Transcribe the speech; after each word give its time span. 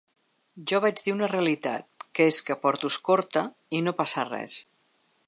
Jo 0.71 0.79
vaig 0.85 1.01
dir 1.07 1.13
una 1.15 1.29
realitat, 1.33 1.87
que 2.19 2.27
és 2.31 2.41
que 2.49 2.59
porto 2.65 2.91
escorta 2.95 3.45
i 3.81 3.83
no 3.89 3.95
passa 4.01 4.29
res. 4.31 4.57